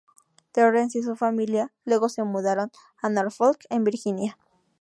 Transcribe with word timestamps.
Terrence 0.51 0.97
y 0.97 1.03
su 1.03 1.15
familia 1.15 1.71
luego 1.85 2.09
se 2.09 2.23
mudaron 2.23 2.71
a 3.03 3.09
Norfolk, 3.09 3.65
en 3.69 3.83
Virginia. 3.83 4.39